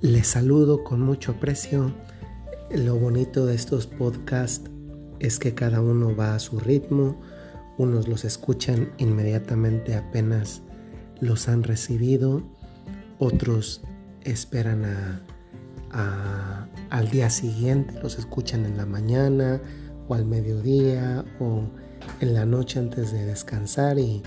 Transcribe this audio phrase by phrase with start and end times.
[0.00, 1.92] Les saludo con mucho aprecio.
[2.70, 4.70] Lo bonito de estos podcasts
[5.18, 7.20] es que cada uno va a su ritmo.
[7.78, 10.62] Unos los escuchan inmediatamente apenas
[11.20, 12.44] los han recibido.
[13.18, 13.82] Otros
[14.22, 14.84] esperan
[15.90, 19.60] al día siguiente, los escuchan en la mañana
[20.06, 21.62] o al mediodía o
[22.20, 24.22] en la noche antes de descansar y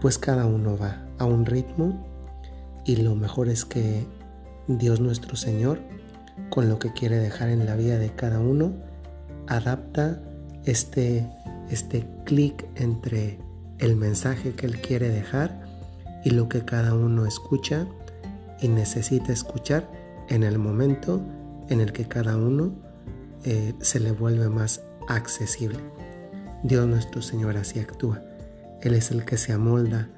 [0.00, 2.06] pues cada uno va a un ritmo
[2.84, 4.06] y lo mejor es que
[4.68, 5.80] Dios nuestro Señor,
[6.50, 8.72] con lo que quiere dejar en la vida de cada uno,
[9.46, 10.20] adapta
[10.64, 11.26] este,
[11.70, 13.38] este clic entre
[13.78, 15.62] el mensaje que Él quiere dejar
[16.24, 17.86] y lo que cada uno escucha
[18.60, 19.90] y necesita escuchar
[20.28, 21.22] en el momento
[21.68, 22.72] en el que cada uno
[23.44, 25.78] eh, se le vuelve más accesible.
[26.62, 28.22] Dios nuestro Señor así actúa.
[28.82, 30.08] Él es el que se amolda.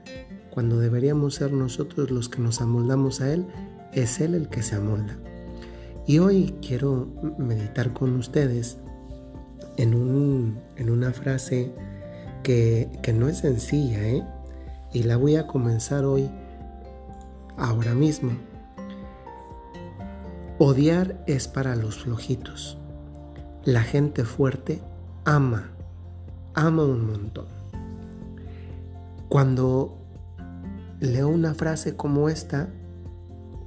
[0.50, 3.46] Cuando deberíamos ser nosotros los que nos amoldamos a Él,
[3.92, 5.16] es Él el que se amolda.
[6.06, 8.78] Y hoy quiero meditar con ustedes
[9.76, 11.72] en, un, en una frase
[12.42, 14.24] que, que, no es sencilla, ¿eh?
[14.92, 16.28] Y la voy a comenzar hoy,
[17.56, 18.32] ahora mismo.
[20.58, 22.76] Odiar es para los flojitos.
[23.64, 24.80] La gente fuerte
[25.24, 25.70] ama,
[26.54, 27.46] ama un montón.
[29.28, 29.96] Cuando
[30.98, 32.68] leo una frase como esta,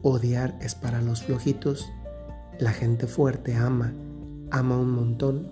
[0.04, 1.92] odiar es para los flojitos,
[2.60, 3.94] la gente fuerte ama,
[4.52, 5.52] ama un montón.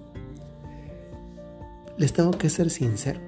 [1.97, 3.19] Les tengo que ser sincero.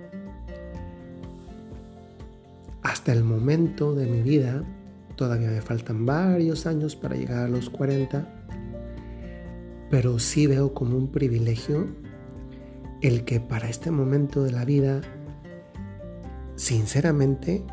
[2.83, 4.63] Hasta el momento de mi vida,
[5.16, 8.27] todavía me faltan varios años para llegar a los 40,
[9.89, 11.88] pero sí veo como un privilegio
[13.01, 15.01] el que para este momento de la vida
[16.55, 17.63] sinceramente,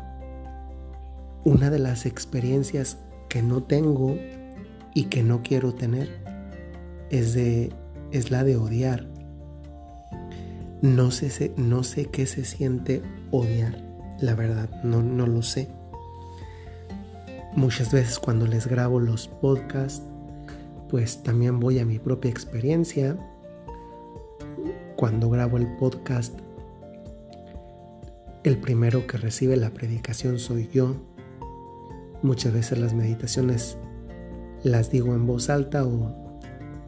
[1.43, 2.97] una de las experiencias
[3.31, 4.17] que no tengo
[4.93, 6.09] y que no quiero tener
[7.09, 7.71] es, de,
[8.11, 9.07] es la de odiar.
[10.81, 13.01] No sé, no sé qué se siente
[13.31, 13.81] odiar,
[14.19, 15.69] la verdad, no, no lo sé.
[17.55, 20.03] Muchas veces cuando les grabo los podcasts,
[20.89, 23.15] pues también voy a mi propia experiencia.
[24.97, 26.37] Cuando grabo el podcast
[28.43, 30.97] el primero que recibe la predicación soy yo.
[32.23, 33.77] Muchas veces las meditaciones
[34.63, 36.39] las digo en voz alta o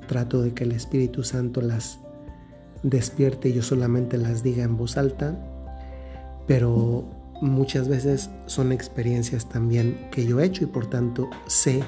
[0.07, 1.99] trato de que el Espíritu Santo las
[2.83, 5.39] despierte y yo solamente las diga en voz alta,
[6.45, 7.09] pero
[7.41, 11.83] muchas veces son experiencias también que yo he hecho y por tanto sé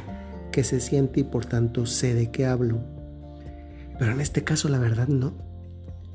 [0.51, 2.79] qué se siente y por tanto sé de qué hablo.
[3.99, 5.33] Pero en este caso la verdad no.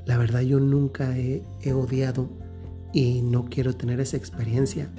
[0.05, 2.29] La verdad yo nunca he, he odiado
[2.91, 4.89] y no quiero tener esa experiencia.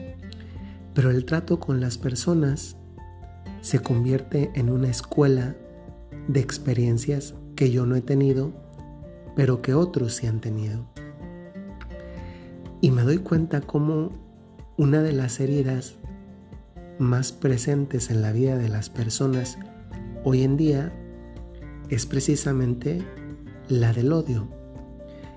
[0.95, 2.77] Pero el trato con las personas
[3.61, 5.57] se convierte en una escuela
[6.29, 8.53] de experiencias que yo no he tenido,
[9.37, 10.87] pero que otros sí han tenido.
[12.81, 14.11] Y me doy cuenta cómo
[14.77, 15.95] una de las heridas
[16.99, 19.59] más presentes en la vida de las personas
[20.25, 20.93] hoy en día
[21.89, 23.03] es precisamente
[23.69, 24.49] la del odio.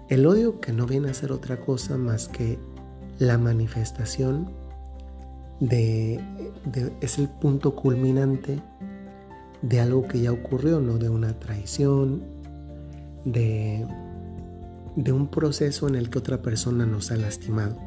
[0.09, 2.59] El odio que no viene a ser otra cosa más que
[3.19, 4.51] la manifestación
[5.59, 6.19] de,
[7.01, 8.59] es el punto culminante
[9.61, 10.97] de algo que ya ocurrió, ¿no?
[10.97, 12.23] De una traición,
[13.23, 13.85] de,
[14.95, 17.77] de un proceso en el que otra persona nos ha lastimado.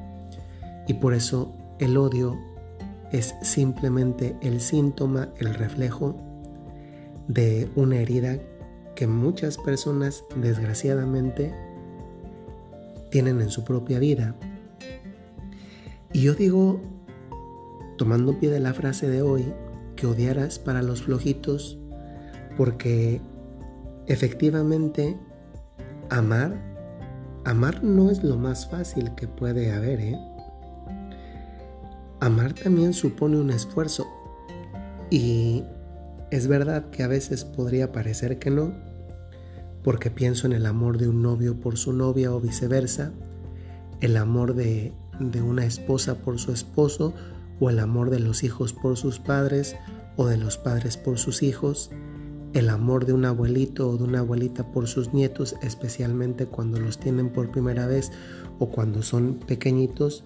[0.86, 2.36] Y por eso el odio
[3.12, 6.16] es simplemente el síntoma, el reflejo
[7.28, 8.38] de una herida
[8.96, 11.54] que muchas personas desgraciadamente
[13.10, 14.34] tienen en su propia vida.
[16.12, 16.80] Y yo digo,
[17.98, 19.52] tomando pie de la frase de hoy,
[19.94, 21.78] que odiarás para los flojitos,
[22.56, 23.20] porque
[24.06, 25.18] efectivamente
[26.08, 26.54] amar,
[27.44, 30.18] amar no es lo más fácil que puede haber, ¿eh?
[32.20, 34.06] Amar también supone un esfuerzo
[35.10, 35.62] y
[36.30, 38.72] es verdad que a veces podría parecer que no,
[39.82, 43.12] porque pienso en el amor de un novio por su novia o viceversa,
[44.00, 44.92] el amor de,
[45.42, 47.14] una esposa por su esposo
[47.60, 49.76] o el amor de los hijos por sus padres
[50.16, 51.90] o de los padres por sus hijos,
[52.54, 56.98] el amor de un abuelito o de una abuelita por sus nietos, especialmente cuando los
[56.98, 58.10] tienen por primera vez
[58.58, 60.24] o cuando son pequeñitos,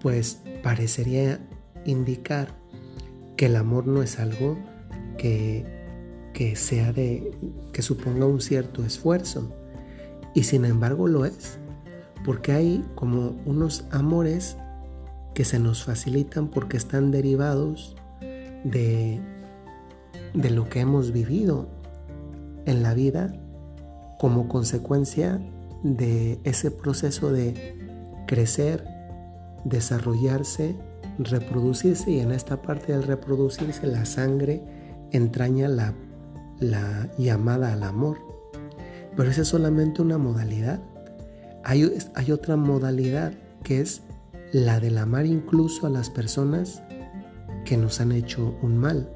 [0.00, 1.40] pues parecería
[1.84, 2.58] indicar
[3.36, 4.58] que el amor no es algo
[5.16, 5.78] que
[6.38, 7.32] que sea de
[7.72, 9.52] que suponga un cierto esfuerzo.
[10.34, 11.58] Y sin embargo lo es
[12.24, 14.56] porque hay como unos amores
[15.38, 17.94] que se nos facilitan porque están derivados
[18.64, 19.20] de
[20.34, 21.68] de lo que hemos vivido
[22.66, 23.32] en la vida
[24.18, 25.40] como consecuencia
[25.82, 27.76] de ese proceso de
[28.26, 28.84] crecer,
[29.64, 30.76] desarrollarse,
[31.18, 34.62] reproducirse y en esta parte del reproducirse la sangre
[35.12, 35.94] entraña la,
[36.58, 38.18] la llamada al amor.
[39.16, 40.80] Pero esa es solamente una modalidad.
[41.64, 43.32] Hay, hay otra modalidad
[43.62, 44.02] que es
[44.52, 46.82] la del amar incluso a las personas
[47.64, 49.08] que nos han hecho un mal.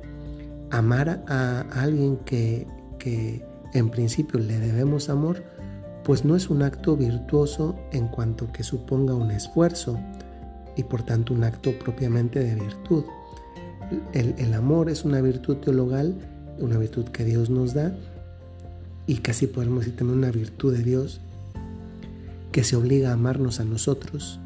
[0.71, 2.67] Amar a, alguien que,
[2.99, 5.43] que en principio le debemos amor,
[6.05, 9.99] pues no es un acto virtuoso en cuanto que suponga un esfuerzo
[10.77, 13.05] y por tanto un acto propiamente de virtud.
[14.13, 16.15] El, el, amor es una virtud teologal,
[16.59, 17.95] una virtud que Dios nos da
[19.07, 21.21] y casi podemos decir también una virtud de Dios
[22.53, 24.41] que se obliga a amarnos a nosotros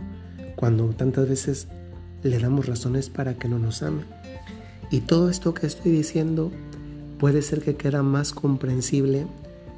[0.56, 1.68] cuando tantas veces
[2.22, 4.02] le damos razones para que no nos ame.
[4.90, 6.50] Y todo esto que estoy diciendo
[7.18, 9.26] puede ser que quede más comprensible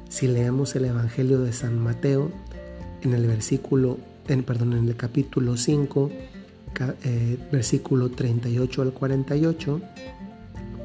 [0.09, 2.31] si leemos el Evangelio de San Mateo
[3.01, 6.09] en el versículo, perdón, en el capítulo 5,
[7.03, 9.81] eh, versículo 38 al 48,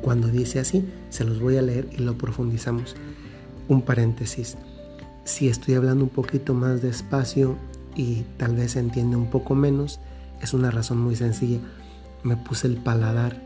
[0.03, 2.95] cuando dice así, se los voy a leer y lo profundizamos.
[3.69, 4.57] Un paréntesis.
[5.25, 7.57] Si estoy hablando un poquito más despacio
[7.95, 10.01] y tal vez se entiende un poco menos,
[10.41, 11.59] es una razón muy sencilla.
[12.23, 13.41] Me puse el paladar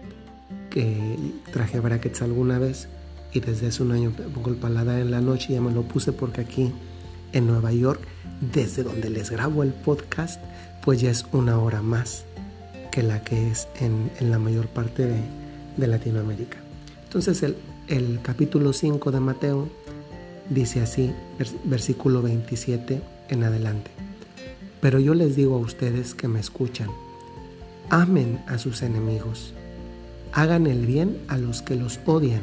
[0.71, 1.17] que
[1.53, 2.89] traje brackets alguna vez
[3.33, 5.83] y desde hace un año pongo el paladar en la noche y ya me lo
[5.83, 6.73] puse porque aquí
[7.33, 8.00] en Nueva York,
[8.53, 10.41] desde donde les grabo el podcast,
[10.83, 12.25] pues ya es una hora más
[12.91, 16.56] que la que es en, la mayor parte de, Latinoamérica.
[17.05, 17.45] Entonces
[17.87, 19.69] el capítulo 5 de Mateo
[20.50, 21.12] dice así,
[21.65, 24.07] versículo 27 en adelante.
[24.80, 26.88] Pero yo les digo a ustedes que me escuchan,
[27.90, 29.52] amen a sus enemigos,
[30.32, 32.42] hagan el bien a los que los odian,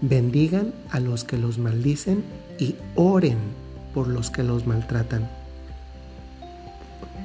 [0.00, 2.22] bendigan a los que los maldicen
[2.58, 3.38] y oren
[3.94, 5.28] por los que los maltratan.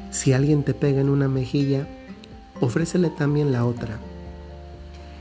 [0.10, 1.88] Si alguien te pega en una mejilla,
[2.62, 4.00] ofrécele también la otra.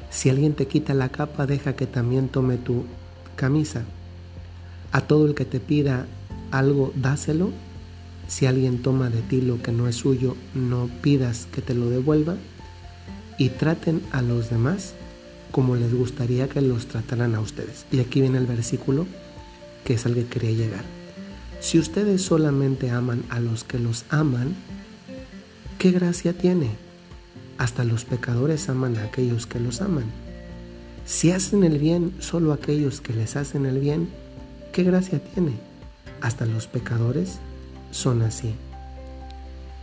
[0.09, 2.85] Si alguien te quita la capa, deja que también tome tu
[3.37, 3.83] camisa.
[4.93, 6.07] A todo el que te pida
[6.53, 7.51] algo, dáselo
[8.29, 11.91] si alguien toma de ti lo que no es suyo, no pidas que te lo
[11.91, 12.37] devuelva
[13.39, 14.95] y traten a los demás
[15.51, 17.87] como les gustaría que los trataran a ustedes.
[17.93, 19.07] Y aquí viene el versículo
[19.85, 20.85] que es al que quería llegar.
[21.61, 24.55] Si ustedes solamente aman a los que los aman,
[25.79, 26.71] ¿qué gracia tiene?
[27.59, 30.05] Hasta los pecadores aman a aquellos que los aman.
[31.07, 34.09] Si hacen el bien solo a aquellos que les hacen el bien,
[34.73, 35.53] ¿qué gracia tiene?
[36.21, 37.39] Hasta los pecadores
[37.95, 38.55] son así.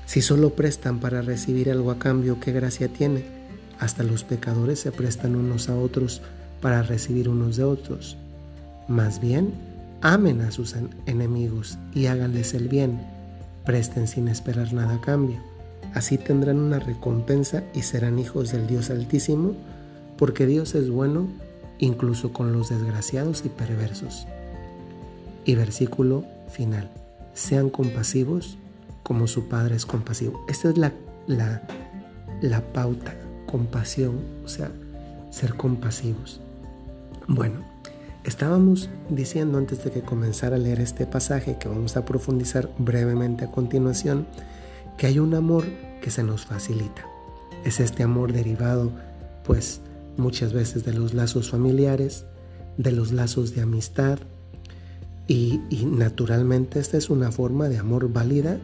[0.06, 3.24] Si solo prestan para recibir algo a cambio, ¿qué gracia tiene?
[3.80, 6.22] Hasta los pecadores se prestan unos a otros
[6.60, 8.18] para recibir unos de otros.
[8.90, 9.54] Más bien,
[10.02, 10.76] amen a sus
[11.06, 13.00] enemigos y háganles el bien.
[13.66, 15.40] Presten sin esperar nada a cambio.
[15.94, 19.56] Así tendrán una recompensa y serán hijos del Dios Altísimo,
[20.18, 21.30] porque Dios es bueno
[21.80, 24.28] incluso con los desgraciados y perversos.
[25.46, 26.90] Y versículo final
[27.42, 28.58] sean compasivos
[29.04, 30.46] como su Padre es compasivo.
[30.48, 30.94] Esta es la,
[31.28, 31.64] la,
[32.42, 33.16] la pauta,
[33.48, 34.72] compasión, o sea,
[35.32, 36.40] ser compasivos.
[37.28, 37.66] Bueno,
[38.24, 43.46] estábamos diciendo antes de que comenzara a leer este pasaje, que vamos a profundizar brevemente
[43.46, 44.28] a continuación,
[44.98, 45.66] que hay un amor
[46.02, 47.06] que se nos facilita.
[47.66, 48.92] Es este amor derivado,
[49.44, 49.82] pues,
[50.18, 52.26] muchas veces de los lazos familiares,
[52.78, 54.20] de los lazos de amistad,
[55.32, 58.60] y, naturalmente esta es una forma de amor válida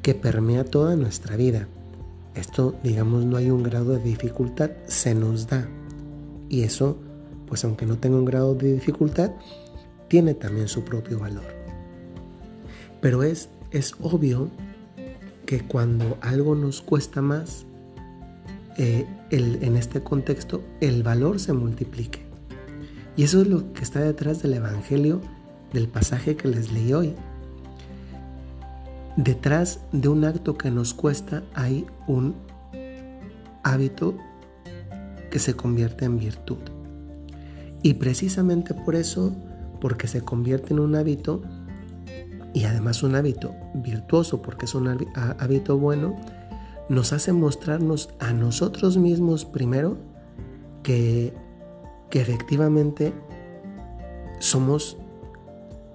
[0.00, 1.68] que permea toda nuestra vida.
[2.34, 5.68] Esto, digamos, no hay un grado de dificultad, se nos da.
[6.48, 6.96] Y eso,
[7.46, 9.32] pues aunque no tenga un grado de dificultad,
[10.08, 11.44] tiene también su propio valor.
[13.02, 14.48] Pero es, es obvio
[15.44, 17.66] que cuando algo nos cuesta más,
[18.78, 22.20] eh, en este contexto, el valor se multiplique.
[23.16, 25.20] Y eso es lo que está detrás del Evangelio
[25.72, 27.14] del pasaje que les leí hoy.
[29.16, 32.34] Detrás de un acto que nos cuesta hay un
[33.62, 34.16] hábito
[35.30, 36.58] que se convierte en virtud.
[37.82, 39.34] Y precisamente por eso,
[39.80, 41.42] porque se convierte en un hábito,
[42.52, 46.16] y además un hábito virtuoso, porque es un hábito bueno,
[46.88, 49.96] nos hace mostrarnos a nosotros mismos primero
[50.82, 51.32] que,
[52.10, 53.12] que efectivamente
[54.40, 54.96] somos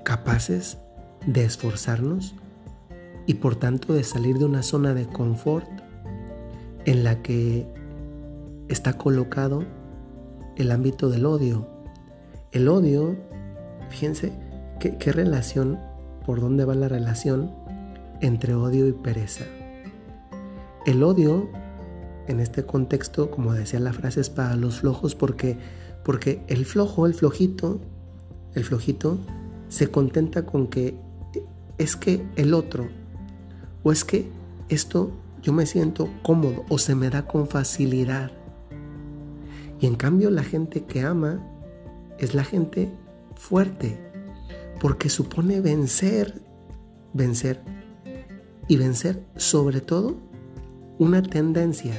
[0.06, 0.78] capaces
[1.26, 2.36] de esforzarnos
[3.26, 5.68] y por tanto de salir de una zona de confort
[6.86, 7.68] en la que
[8.70, 9.66] está colocado
[10.56, 11.68] el ámbito del odio.
[12.52, 13.18] El odio,
[13.90, 14.32] fíjense,
[14.80, 15.80] ¿qué, qué relación,
[16.26, 17.52] por dónde va la relación
[18.22, 19.44] entre odio y pereza?
[20.86, 21.50] El odio,
[22.28, 25.58] en este contexto, como decía la frase, es para los flojos porque,
[26.04, 27.82] porque el flojo, el flojito,
[28.54, 29.18] el flojito,
[29.70, 30.96] se contenta con que
[31.78, 32.88] es que el otro,
[33.84, 34.30] o es que
[34.70, 38.32] esto yo me siento cómodo o se me da con facilidad.
[39.80, 41.40] Y en cambio la gente que ama
[42.18, 42.92] es la gente
[43.36, 44.00] fuerte,
[44.80, 46.42] porque supone vencer,
[47.14, 47.62] vencer
[48.68, 50.18] y vencer sobre todo
[50.98, 51.94] una tendencia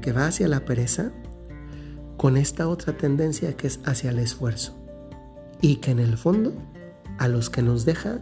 [0.00, 1.12] que va hacia la pereza
[2.16, 4.74] con esta otra tendencia que es hacia el esfuerzo
[5.60, 6.52] y que en el fondo
[7.18, 8.20] a los que nos deja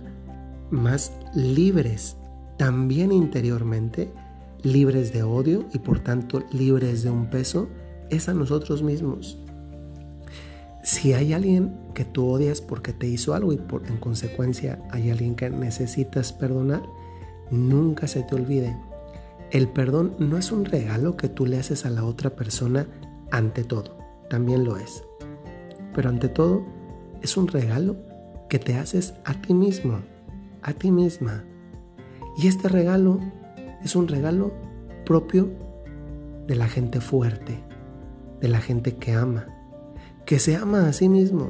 [0.70, 2.16] más libres
[2.56, 4.12] también interiormente,
[4.62, 7.68] libres de odio y por tanto libres de un peso,
[8.08, 9.38] es a nosotros mismos.
[10.84, 15.10] Si hay alguien que tú odias porque te hizo algo y por, en consecuencia hay
[15.10, 16.82] alguien que necesitas perdonar,
[17.50, 18.76] nunca se te olvide.
[19.50, 22.86] El perdón no es un regalo que tú le haces a la otra persona
[23.30, 23.98] ante todo,
[24.30, 25.02] también lo es.
[25.94, 26.64] Pero ante todo,
[27.22, 27.96] es un regalo
[28.52, 30.00] que te haces a ti mismo,
[30.60, 31.42] a ti misma.
[32.36, 33.18] Y este regalo
[33.82, 34.52] es un regalo
[35.06, 35.48] propio
[36.46, 37.64] de la gente fuerte,
[38.42, 39.46] de la gente que ama,
[40.26, 41.48] que se ama a sí mismo.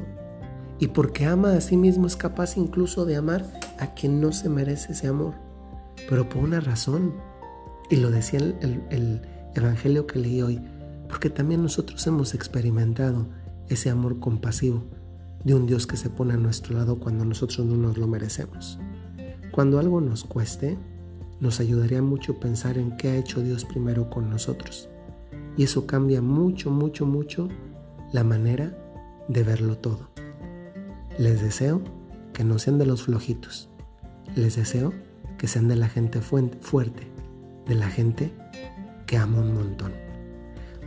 [0.79, 3.43] Y porque ama a sí mismo es capaz incluso de amar
[3.79, 5.33] a quien no se merece ese amor,
[6.09, 7.15] pero por una razón.
[7.89, 9.21] Y lo decía el, el
[9.55, 10.61] Evangelio que leí hoy,
[11.09, 13.27] porque también nosotros hemos experimentado
[13.67, 14.85] ese amor compasivo
[15.43, 18.79] de un Dios que se pone a nuestro lado cuando nosotros no nos lo merecemos.
[19.51, 20.77] Cuando algo nos cueste,
[21.39, 24.89] nos ayudaría mucho pensar en qué ha hecho Dios primero con nosotros.
[25.57, 27.49] Y eso cambia mucho, mucho, mucho
[28.11, 28.77] la manera
[29.27, 30.09] de verlo todo.
[31.17, 31.81] Les deseo
[32.33, 33.69] que no sean de los flojitos.
[34.35, 34.93] Les deseo
[35.37, 37.11] que sean de la gente fuerte,
[37.67, 38.33] de la gente
[39.05, 39.91] que ama un montón.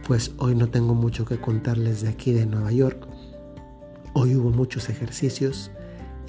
[0.06, 3.06] Pues hoy no tengo mucho que contarles de aquí de Nueva York.
[4.18, 5.70] Hoy hubo muchos ejercicios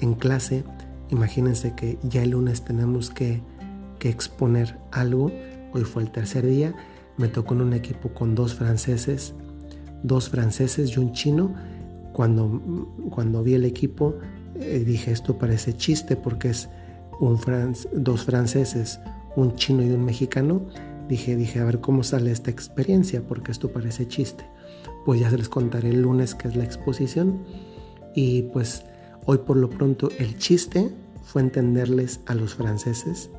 [0.00, 0.62] en clase.
[1.08, 3.42] Imagínense que ya el lunes tenemos que
[3.98, 5.32] que exponer algo.
[5.72, 6.74] Hoy fue el tercer día.
[7.16, 9.34] Me tocó en un equipo con dos franceses,
[10.02, 11.54] dos franceses y un chino.
[12.12, 12.60] Cuando,
[13.10, 14.16] cuando vi el equipo
[14.56, 16.68] eh, dije esto parece chiste porque es
[17.20, 17.38] un
[17.92, 19.00] dos franceses,
[19.36, 20.66] un chino y un mexicano.
[21.08, 24.44] Dije, dije, a ver cómo sale esta experiencia porque esto parece chiste.
[25.06, 27.44] Pues ya se les contaré el lunes que es la exposición.
[28.14, 28.84] Y pues
[29.26, 30.90] hoy por lo pronto el chiste
[31.28, 33.30] fue entenderles a los franceses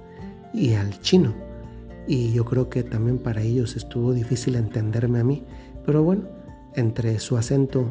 [0.53, 1.33] y al chino.
[2.07, 5.43] Y yo creo que también para ellos estuvo difícil entenderme a mí.
[5.85, 6.23] Pero bueno,
[6.75, 7.89] entre su acento,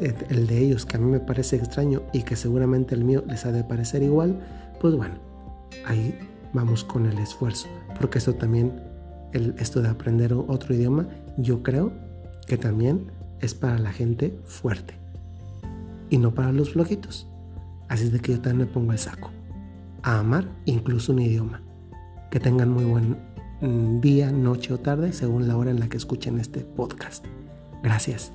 [0.00, 3.22] eh, el de ellos, que a mí me parece extraño y que seguramente el mío
[3.28, 4.40] les ha de parecer igual,
[4.80, 5.14] pues bueno,
[5.86, 6.18] ahí
[6.52, 7.68] vamos con el esfuerzo.
[8.00, 8.82] Porque esto también,
[9.32, 11.92] el, esto de aprender otro idioma, yo creo
[12.46, 15.03] que también es para la gente fuerte
[16.14, 17.28] y no para los flojitos.
[17.88, 19.32] Así es de que yo también me pongo el saco
[20.04, 21.60] a amar incluso un idioma.
[22.30, 23.18] Que tengan muy buen
[23.60, 27.26] mm, día, noche o tarde, según la hora en la que escuchen este podcast.
[27.82, 28.32] Gracias.